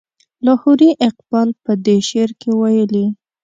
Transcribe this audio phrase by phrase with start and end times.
[0.45, 3.05] لاهوري اقبال په دې شعر کې ویلي.